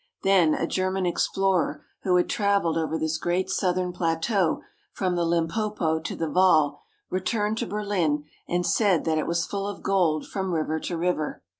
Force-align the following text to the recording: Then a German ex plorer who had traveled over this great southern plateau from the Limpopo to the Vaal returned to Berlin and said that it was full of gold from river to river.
Then 0.23 0.55
a 0.55 0.65
German 0.65 1.05
ex 1.05 1.27
plorer 1.31 1.81
who 2.01 2.15
had 2.15 2.27
traveled 2.27 2.75
over 2.75 2.97
this 2.97 3.19
great 3.19 3.51
southern 3.51 3.93
plateau 3.93 4.63
from 4.91 5.15
the 5.15 5.23
Limpopo 5.23 5.99
to 5.99 6.15
the 6.15 6.27
Vaal 6.27 6.81
returned 7.11 7.59
to 7.59 7.67
Berlin 7.67 8.23
and 8.47 8.65
said 8.65 9.05
that 9.05 9.19
it 9.19 9.27
was 9.27 9.45
full 9.45 9.67
of 9.67 9.83
gold 9.83 10.27
from 10.27 10.53
river 10.55 10.79
to 10.79 10.97
river. 10.97 11.43